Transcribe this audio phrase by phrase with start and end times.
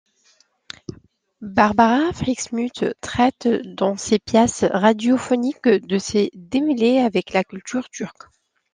[1.41, 8.23] Barbara Frischmuth traite dans ses pièces radiophoniques de ses démêlés avec la culture turque.